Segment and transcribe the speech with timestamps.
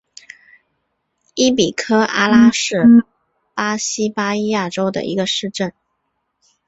[1.35, 3.03] 伊比科阿拉是
[3.53, 5.73] 巴西巴伊亚州的一个市镇。